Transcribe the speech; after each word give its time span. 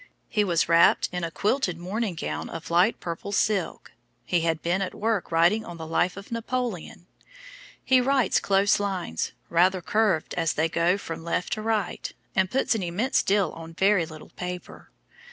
He 0.29 0.43
was 0.43 0.67
wrapped 0.67 1.09
in 1.11 1.23
a 1.23 1.29
quilted 1.29 1.77
morning 1.77 2.15
gown 2.15 2.49
of 2.49 2.71
light 2.71 2.99
purple 2.99 3.31
silk; 3.31 3.91
he 4.25 4.41
had 4.41 4.63
been 4.63 4.81
at 4.81 4.95
work 4.95 5.31
writing 5.31 5.63
on 5.63 5.77
the 5.77 5.85
'Life 5.85 6.17
of 6.17 6.31
Napoleon.' 6.31 7.05
He 7.85 8.01
writes 8.01 8.39
close 8.39 8.79
lines, 8.79 9.33
rather 9.47 9.79
curved 9.79 10.33
as 10.33 10.53
they 10.53 10.69
go 10.69 10.97
from 10.97 11.23
left 11.23 11.53
to 11.53 11.61
right, 11.61 12.11
and 12.35 12.49
puts 12.49 12.73
an 12.73 12.81
immense 12.81 13.21
deal 13.21 13.51
on 13.51 13.75
very 13.75 14.07
little 14.07 14.29
paper. 14.29 14.89